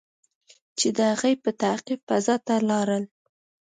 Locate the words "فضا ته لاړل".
2.09-3.03